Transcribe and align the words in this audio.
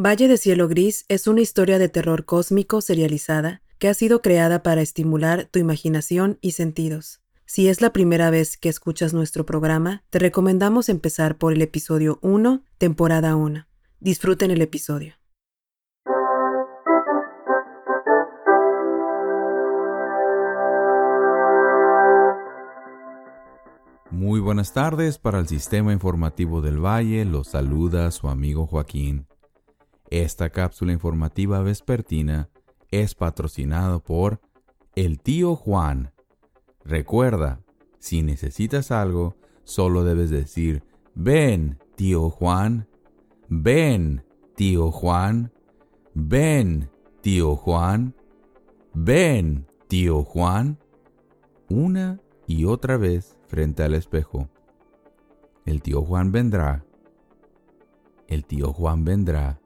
Valle 0.00 0.28
de 0.28 0.36
Cielo 0.36 0.68
Gris 0.68 1.04
es 1.08 1.26
una 1.26 1.40
historia 1.40 1.80
de 1.80 1.88
terror 1.88 2.24
cósmico 2.24 2.80
serializada 2.80 3.62
que 3.80 3.88
ha 3.88 3.94
sido 3.94 4.22
creada 4.22 4.62
para 4.62 4.80
estimular 4.80 5.46
tu 5.46 5.58
imaginación 5.58 6.38
y 6.40 6.52
sentidos. 6.52 7.20
Si 7.46 7.66
es 7.66 7.80
la 7.80 7.92
primera 7.92 8.30
vez 8.30 8.56
que 8.56 8.68
escuchas 8.68 9.12
nuestro 9.12 9.44
programa, 9.44 10.04
te 10.10 10.20
recomendamos 10.20 10.88
empezar 10.88 11.36
por 11.36 11.52
el 11.52 11.62
episodio 11.62 12.20
1, 12.22 12.62
temporada 12.78 13.34
1. 13.34 13.66
Disfruten 13.98 14.52
el 14.52 14.62
episodio. 14.62 15.14
Muy 24.12 24.38
buenas 24.38 24.72
tardes 24.72 25.18
para 25.18 25.40
el 25.40 25.48
Sistema 25.48 25.92
Informativo 25.92 26.60
del 26.60 26.78
Valle, 26.78 27.24
los 27.24 27.48
saluda 27.48 28.12
su 28.12 28.28
amigo 28.28 28.68
Joaquín. 28.68 29.27
Esta 30.10 30.48
cápsula 30.48 30.92
informativa 30.92 31.60
vespertina 31.60 32.48
es 32.90 33.14
patrocinado 33.14 34.02
por 34.02 34.40
el 34.94 35.20
tío 35.20 35.54
Juan. 35.54 36.12
Recuerda, 36.82 37.60
si 37.98 38.22
necesitas 38.22 38.90
algo, 38.90 39.36
solo 39.64 40.04
debes 40.04 40.30
decir, 40.30 40.82
ven, 41.14 41.78
tío 41.94 42.30
Juan, 42.30 42.88
ven, 43.48 44.24
tío 44.54 44.90
Juan, 44.90 45.52
ven, 46.14 46.90
tío 47.20 47.54
Juan, 47.56 48.14
ven, 48.94 49.66
tío 49.88 50.24
Juan, 50.24 50.78
una 51.68 52.18
y 52.46 52.64
otra 52.64 52.96
vez 52.96 53.36
frente 53.46 53.82
al 53.82 53.92
espejo. 53.92 54.48
El 55.66 55.82
tío 55.82 56.00
Juan 56.00 56.32
vendrá, 56.32 56.86
el 58.26 58.46
tío 58.46 58.72
Juan 58.72 59.04
vendrá 59.04 59.60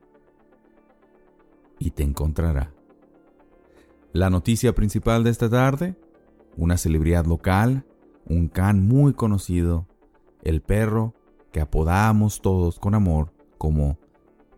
y 1.85 1.91
te 1.91 2.05
encontrará. 2.05 2.73
La 4.13 4.31
noticia 4.31 4.75
principal 4.75 5.25
de 5.25 5.31
esta 5.31 5.51
tarde, 5.51 5.97
una 6.57 6.77
celebridad 6.77 7.27
local, 7.27 7.85
un 8.25 8.49
can 8.49 8.87
muy 8.87 9.15
conocido, 9.15 9.87
el 10.43 10.61
perro 10.61 11.15
que 11.51 11.61
apodamos 11.61 12.41
todos 12.41 12.79
con 12.79 12.95
amor 12.95 13.33
como 13.59 13.99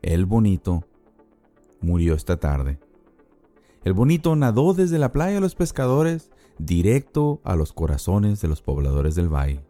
el 0.02 0.26
bonito, 0.26 0.84
murió 1.80 2.14
esta 2.14 2.38
tarde. 2.38 2.78
El 3.84 3.94
bonito 3.94 4.36
nadó 4.36 4.74
desde 4.74 4.98
la 4.98 5.12
playa 5.12 5.36
de 5.36 5.40
los 5.40 5.54
pescadores 5.54 6.30
directo 6.58 7.40
a 7.42 7.56
los 7.56 7.72
corazones 7.72 8.40
de 8.40 8.48
los 8.48 8.60
pobladores 8.60 9.14
del 9.14 9.32
valle. 9.32 9.64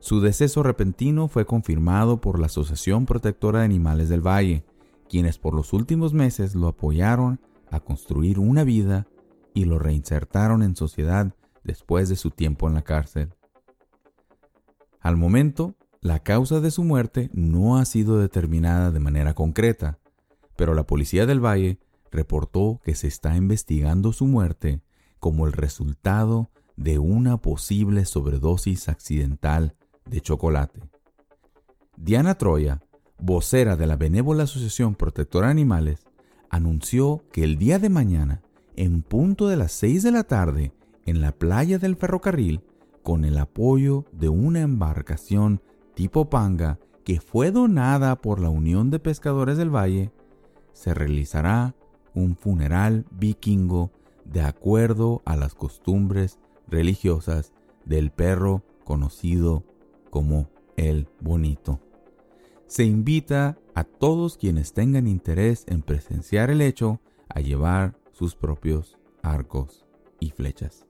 Su 0.00 0.20
deceso 0.20 0.62
repentino 0.62 1.28
fue 1.28 1.44
confirmado 1.44 2.20
por 2.20 2.38
la 2.38 2.46
Asociación 2.46 3.04
Protectora 3.04 3.60
de 3.60 3.64
Animales 3.66 4.08
del 4.08 4.26
Valle, 4.26 4.64
quienes 5.08 5.38
por 5.38 5.54
los 5.54 5.72
últimos 5.72 6.12
meses 6.12 6.54
lo 6.54 6.68
apoyaron 6.68 7.40
a 7.70 7.80
construir 7.80 8.38
una 8.38 8.64
vida 8.64 9.06
y 9.54 9.64
lo 9.64 9.78
reinsertaron 9.78 10.62
en 10.62 10.76
sociedad 10.76 11.34
después 11.64 12.08
de 12.08 12.16
su 12.16 12.30
tiempo 12.30 12.68
en 12.68 12.74
la 12.74 12.82
cárcel. 12.82 13.34
Al 15.00 15.16
momento, 15.16 15.74
la 16.00 16.20
causa 16.20 16.60
de 16.60 16.70
su 16.70 16.84
muerte 16.84 17.30
no 17.32 17.78
ha 17.78 17.84
sido 17.84 18.18
determinada 18.18 18.90
de 18.90 19.00
manera 19.00 19.34
concreta, 19.34 19.98
pero 20.56 20.74
la 20.74 20.86
policía 20.86 21.26
del 21.26 21.44
Valle 21.44 21.78
reportó 22.10 22.80
que 22.84 22.94
se 22.94 23.08
está 23.08 23.36
investigando 23.36 24.12
su 24.12 24.26
muerte 24.26 24.82
como 25.18 25.46
el 25.46 25.52
resultado 25.52 26.50
de 26.76 26.98
una 26.98 27.38
posible 27.38 28.04
sobredosis 28.04 28.88
accidental 28.88 29.74
de 30.06 30.20
chocolate. 30.20 30.80
Diana 31.96 32.36
Troya, 32.36 32.80
vocera 33.18 33.76
de 33.76 33.86
la 33.86 33.96
benévola 33.96 34.44
Asociación 34.44 34.94
Protectora 34.94 35.48
de 35.48 35.52
Animales, 35.52 36.06
anunció 36.50 37.24
que 37.32 37.44
el 37.44 37.58
día 37.58 37.78
de 37.78 37.88
mañana, 37.88 38.42
en 38.76 39.02
punto 39.02 39.48
de 39.48 39.56
las 39.56 39.72
6 39.72 40.02
de 40.04 40.12
la 40.12 40.24
tarde, 40.24 40.72
en 41.04 41.20
la 41.20 41.32
playa 41.32 41.78
del 41.78 41.96
ferrocarril, 41.96 42.62
con 43.02 43.24
el 43.24 43.38
apoyo 43.38 44.04
de 44.12 44.28
una 44.28 44.60
embarcación 44.60 45.60
tipo 45.94 46.30
panga 46.30 46.78
que 47.04 47.20
fue 47.20 47.50
donada 47.50 48.16
por 48.16 48.38
la 48.38 48.50
Unión 48.50 48.90
de 48.90 48.98
Pescadores 48.98 49.56
del 49.56 49.74
Valle, 49.74 50.12
se 50.72 50.94
realizará 50.94 51.74
un 52.14 52.36
funeral 52.36 53.06
vikingo 53.10 53.90
de 54.24 54.42
acuerdo 54.42 55.22
a 55.24 55.36
las 55.36 55.54
costumbres 55.54 56.38
religiosas 56.68 57.52
del 57.84 58.10
perro 58.10 58.62
conocido 58.84 59.64
como 60.10 60.50
el 60.76 61.08
bonito 61.20 61.80
se 62.68 62.84
invita 62.84 63.58
a 63.74 63.82
todos 63.82 64.36
quienes 64.36 64.74
tengan 64.74 65.08
interés 65.08 65.64
en 65.66 65.82
presenciar 65.82 66.50
el 66.50 66.60
hecho 66.60 67.00
a 67.28 67.40
llevar 67.40 67.98
sus 68.12 68.36
propios 68.36 68.98
arcos 69.22 69.86
y 70.20 70.30
flechas. 70.30 70.86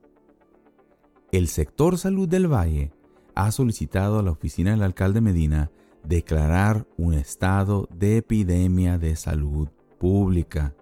El 1.30 1.46
sector 1.46 1.96
salud 1.96 2.28
del 2.28 2.52
Valle 2.52 2.92
ha 3.34 3.52
solicitado 3.52 4.18
a 4.18 4.22
la 4.22 4.32
oficina 4.32 4.72
del 4.72 4.82
alcalde 4.82 5.20
Medina 5.20 5.70
declarar 6.02 6.86
un 6.96 7.14
estado 7.14 7.88
de 7.94 8.16
epidemia 8.18 8.98
de 8.98 9.14
salud 9.14 9.68
pública. 9.98 10.74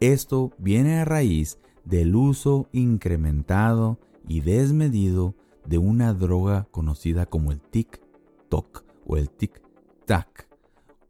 Esto 0.00 0.50
viene 0.58 0.98
a 0.98 1.04
raíz 1.04 1.58
del 1.84 2.16
uso 2.16 2.68
incrementado 2.72 3.98
y 4.26 4.40
desmedido 4.40 5.34
de 5.64 5.78
una 5.78 6.12
droga 6.14 6.66
conocida 6.72 7.26
como 7.26 7.52
el 7.52 7.60
TikTok 7.60 8.82
o 9.06 9.16
el 9.16 9.30
TikTok 9.30 9.65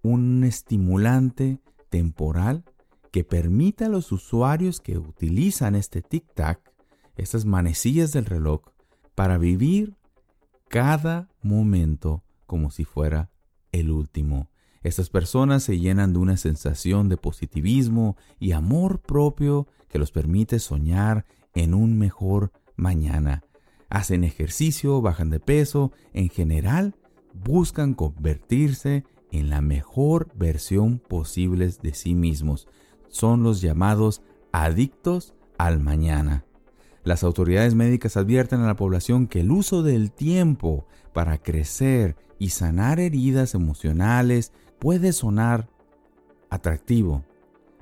un 0.02 0.44
estimulante 0.44 1.60
temporal 1.88 2.64
que 3.10 3.24
permita 3.24 3.86
a 3.86 3.88
los 3.88 4.12
usuarios 4.12 4.80
que 4.80 4.98
utilizan 4.98 5.74
este 5.74 6.02
tic-tac, 6.02 6.60
estas 7.16 7.44
manecillas 7.44 8.12
del 8.12 8.26
reloj, 8.26 8.62
para 9.14 9.38
vivir 9.38 9.96
cada 10.68 11.28
momento 11.42 12.22
como 12.46 12.70
si 12.70 12.84
fuera 12.84 13.30
el 13.72 13.90
último. 13.90 14.50
Estas 14.82 15.10
personas 15.10 15.62
se 15.62 15.78
llenan 15.78 16.12
de 16.12 16.18
una 16.18 16.36
sensación 16.36 17.08
de 17.08 17.16
positivismo 17.16 18.16
y 18.38 18.52
amor 18.52 19.00
propio 19.00 19.66
que 19.88 19.98
los 19.98 20.12
permite 20.12 20.58
soñar 20.58 21.24
en 21.54 21.74
un 21.74 21.98
mejor 21.98 22.52
mañana. 22.76 23.42
Hacen 23.88 24.24
ejercicio, 24.24 25.00
bajan 25.00 25.30
de 25.30 25.40
peso, 25.40 25.92
en 26.12 26.28
general 26.28 26.94
buscan 27.44 27.94
convertirse 27.94 29.04
en 29.30 29.50
la 29.50 29.60
mejor 29.60 30.28
versión 30.34 30.98
posible 30.98 31.70
de 31.82 31.94
sí 31.94 32.14
mismos. 32.14 32.68
Son 33.08 33.42
los 33.42 33.60
llamados 33.60 34.22
adictos 34.52 35.34
al 35.58 35.80
mañana. 35.80 36.44
Las 37.04 37.22
autoridades 37.22 37.74
médicas 37.74 38.16
advierten 38.16 38.60
a 38.60 38.66
la 38.66 38.76
población 38.76 39.28
que 39.28 39.40
el 39.40 39.50
uso 39.50 39.82
del 39.82 40.10
tiempo 40.10 40.86
para 41.12 41.38
crecer 41.38 42.16
y 42.38 42.50
sanar 42.50 42.98
heridas 42.98 43.54
emocionales 43.54 44.52
puede 44.78 45.12
sonar 45.12 45.68
atractivo, 46.50 47.24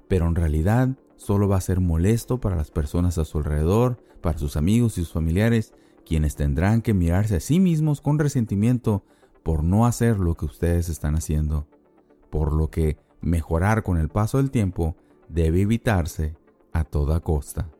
pero 0.08 0.26
en 0.28 0.34
realidad 0.34 0.90
solo 1.16 1.48
va 1.48 1.56
a 1.56 1.62
ser 1.62 1.80
molesto 1.80 2.38
para 2.38 2.56
las 2.56 2.70
personas 2.70 3.16
a 3.18 3.24
su 3.24 3.38
alrededor, 3.38 3.98
para 4.20 4.38
sus 4.38 4.56
amigos 4.56 4.98
y 4.98 5.04
sus 5.04 5.12
familiares, 5.12 5.72
quienes 6.04 6.36
tendrán 6.36 6.82
que 6.82 6.94
mirarse 6.94 7.36
a 7.36 7.40
sí 7.40 7.60
mismos 7.60 8.00
con 8.00 8.18
resentimiento 8.18 9.04
por 9.44 9.62
no 9.62 9.86
hacer 9.86 10.18
lo 10.18 10.34
que 10.34 10.46
ustedes 10.46 10.88
están 10.88 11.14
haciendo, 11.14 11.68
por 12.30 12.52
lo 12.52 12.70
que 12.70 12.96
mejorar 13.20 13.84
con 13.84 13.98
el 13.98 14.08
paso 14.08 14.38
del 14.38 14.50
tiempo 14.50 14.96
debe 15.28 15.60
evitarse 15.60 16.34
a 16.72 16.82
toda 16.82 17.20
costa. 17.20 17.70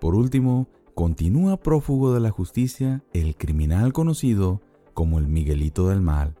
Por 0.00 0.14
último, 0.14 0.68
continúa 0.94 1.56
prófugo 1.56 2.12
de 2.12 2.20
la 2.20 2.30
justicia 2.30 3.02
el 3.12 3.36
criminal 3.36 3.92
conocido 3.92 4.60
como 4.94 5.18
el 5.18 5.28
Miguelito 5.28 5.88
del 5.88 6.00
Mal. 6.00 6.34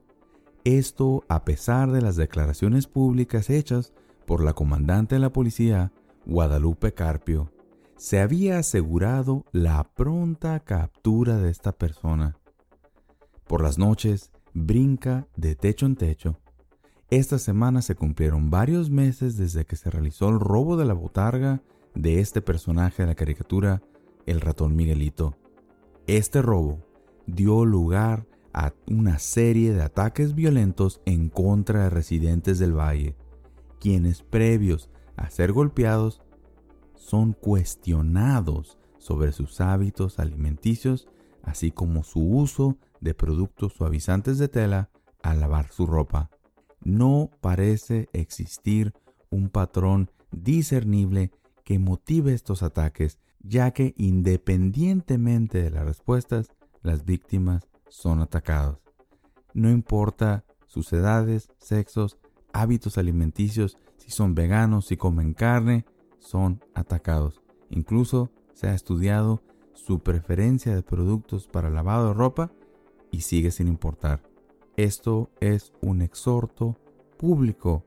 Esto 0.64 1.24
a 1.28 1.44
pesar 1.44 1.92
de 1.92 2.02
las 2.02 2.16
declaraciones 2.16 2.88
públicas 2.88 3.50
hechas 3.50 3.92
por 4.26 4.42
la 4.42 4.52
comandante 4.52 5.14
de 5.14 5.20
la 5.20 5.32
policía, 5.32 5.92
Guadalupe 6.26 6.92
Carpio. 6.92 7.50
Se 7.96 8.20
había 8.20 8.58
asegurado 8.58 9.44
la 9.52 9.84
pronta 9.94 10.60
captura 10.60 11.38
de 11.38 11.50
esta 11.50 11.72
persona. 11.72 12.36
Por 13.48 13.62
las 13.62 13.78
noches, 13.78 14.30
brinca 14.52 15.26
de 15.34 15.56
techo 15.56 15.86
en 15.86 15.96
techo. 15.96 16.36
Esta 17.08 17.38
semana 17.38 17.80
se 17.80 17.94
cumplieron 17.94 18.50
varios 18.50 18.90
meses 18.90 19.38
desde 19.38 19.64
que 19.64 19.76
se 19.76 19.90
realizó 19.90 20.28
el 20.28 20.38
robo 20.38 20.76
de 20.76 20.84
la 20.84 20.92
botarga 20.92 21.62
de 21.94 22.20
este 22.20 22.42
personaje 22.42 23.02
de 23.02 23.06
la 23.06 23.14
caricatura, 23.14 23.80
el 24.26 24.42
ratón 24.42 24.76
Miguelito. 24.76 25.38
Este 26.06 26.42
robo 26.42 26.84
dio 27.26 27.64
lugar 27.64 28.26
a 28.52 28.74
una 28.86 29.18
serie 29.18 29.72
de 29.72 29.82
ataques 29.82 30.34
violentos 30.34 31.00
en 31.06 31.30
contra 31.30 31.84
de 31.84 31.90
residentes 31.90 32.58
del 32.58 32.78
valle, 32.78 33.16
quienes 33.80 34.22
previos 34.22 34.90
a 35.16 35.30
ser 35.30 35.52
golpeados 35.52 36.20
son 36.96 37.32
cuestionados 37.32 38.76
sobre 38.98 39.32
sus 39.32 39.62
hábitos 39.62 40.18
alimenticios, 40.18 41.08
así 41.42 41.70
como 41.70 42.02
su 42.04 42.20
uso 42.20 42.76
de 43.00 43.14
productos 43.14 43.72
suavizantes 43.74 44.38
de 44.38 44.48
tela 44.48 44.90
al 45.22 45.40
lavar 45.40 45.68
su 45.70 45.86
ropa. 45.86 46.30
no 46.80 47.30
parece 47.40 48.08
existir 48.12 48.94
un 49.30 49.48
patrón 49.48 50.10
discernible 50.30 51.32
que 51.64 51.78
motive 51.78 52.32
estos 52.32 52.62
ataques, 52.62 53.18
ya 53.40 53.72
que 53.72 53.94
independientemente 53.96 55.62
de 55.62 55.70
las 55.70 55.84
respuestas, 55.84 56.48
las 56.82 57.04
víctimas 57.04 57.68
son 57.88 58.20
atacadas. 58.20 58.78
No 59.54 59.70
importa 59.70 60.44
sus 60.66 60.92
edades, 60.92 61.50
sexos, 61.58 62.16
hábitos 62.52 62.96
alimenticios, 62.96 63.76
si 63.96 64.10
son 64.10 64.34
veganos, 64.34 64.86
si 64.86 64.96
comen 64.96 65.34
carne, 65.34 65.84
son 66.18 66.60
atacados. 66.74 67.42
Incluso 67.70 68.30
se 68.54 68.68
ha 68.68 68.74
estudiado 68.74 69.42
su 69.78 70.00
preferencia 70.00 70.74
de 70.74 70.82
productos 70.82 71.46
para 71.46 71.70
lavado 71.70 72.08
de 72.08 72.14
ropa 72.14 72.50
y 73.10 73.20
sigue 73.22 73.50
sin 73.50 73.68
importar. 73.68 74.20
Esto 74.76 75.30
es 75.40 75.72
un 75.80 76.02
exhorto 76.02 76.76
público 77.16 77.84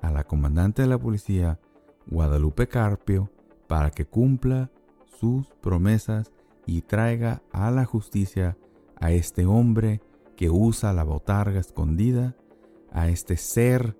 a 0.00 0.10
la 0.10 0.24
comandante 0.24 0.82
de 0.82 0.88
la 0.88 0.98
policía, 0.98 1.60
Guadalupe 2.06 2.68
Carpio, 2.68 3.30
para 3.66 3.90
que 3.90 4.06
cumpla 4.06 4.70
sus 5.18 5.46
promesas 5.60 6.32
y 6.66 6.82
traiga 6.82 7.42
a 7.52 7.70
la 7.70 7.84
justicia 7.84 8.56
a 8.96 9.12
este 9.12 9.44
hombre 9.44 10.00
que 10.36 10.48
usa 10.48 10.92
la 10.92 11.04
botarga 11.04 11.60
escondida, 11.60 12.34
a 12.90 13.08
este 13.08 13.36
ser, 13.36 13.96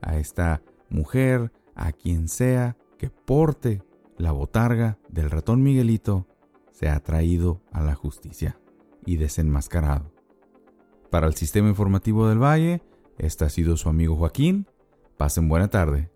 a 0.00 0.18
esta 0.18 0.62
mujer, 0.88 1.52
a 1.74 1.92
quien 1.92 2.28
sea 2.28 2.76
que 2.98 3.10
porte 3.10 3.82
la 4.16 4.32
botarga 4.32 4.98
del 5.08 5.30
ratón 5.30 5.62
Miguelito, 5.62 6.26
se 6.76 6.90
ha 6.90 7.00
traído 7.00 7.62
a 7.72 7.80
la 7.80 7.94
justicia 7.94 8.60
y 9.06 9.16
desenmascarado. 9.16 10.12
Para 11.10 11.26
el 11.26 11.34
Sistema 11.34 11.70
Informativo 11.70 12.28
del 12.28 12.42
Valle, 12.42 12.82
este 13.16 13.46
ha 13.46 13.48
sido 13.48 13.78
su 13.78 13.88
amigo 13.88 14.14
Joaquín. 14.14 14.66
Pasen 15.16 15.48
buena 15.48 15.68
tarde. 15.68 16.10